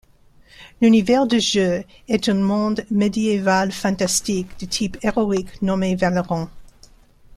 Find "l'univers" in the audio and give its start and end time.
0.81-1.27